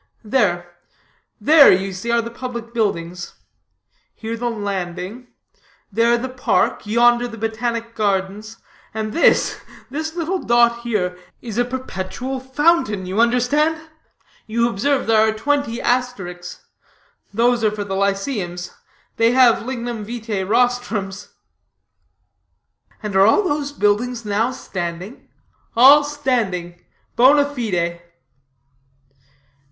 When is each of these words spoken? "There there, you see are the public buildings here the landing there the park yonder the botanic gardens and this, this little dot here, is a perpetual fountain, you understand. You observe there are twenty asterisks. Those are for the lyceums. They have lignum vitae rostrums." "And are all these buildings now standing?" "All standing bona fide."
"There 0.23 0.67
there, 1.39 1.71
you 1.71 1.93
see 1.93 2.09
are 2.09 2.23
the 2.23 2.31
public 2.31 2.73
buildings 2.73 3.35
here 4.15 4.35
the 4.35 4.49
landing 4.49 5.27
there 5.91 6.17
the 6.17 6.27
park 6.27 6.87
yonder 6.87 7.27
the 7.27 7.37
botanic 7.37 7.93
gardens 7.93 8.57
and 8.95 9.13
this, 9.13 9.61
this 9.91 10.15
little 10.15 10.39
dot 10.39 10.79
here, 10.81 11.19
is 11.43 11.59
a 11.59 11.65
perpetual 11.65 12.39
fountain, 12.39 13.05
you 13.05 13.21
understand. 13.21 13.79
You 14.47 14.67
observe 14.67 15.05
there 15.05 15.21
are 15.21 15.31
twenty 15.33 15.79
asterisks. 15.79 16.65
Those 17.31 17.63
are 17.63 17.69
for 17.69 17.83
the 17.83 17.93
lyceums. 17.95 18.71
They 19.17 19.33
have 19.33 19.67
lignum 19.67 20.03
vitae 20.03 20.47
rostrums." 20.47 21.29
"And 23.03 23.15
are 23.15 23.27
all 23.27 23.43
these 23.59 23.71
buildings 23.71 24.25
now 24.25 24.49
standing?" 24.49 25.29
"All 25.77 26.03
standing 26.03 26.83
bona 27.15 27.45
fide." 27.45 28.01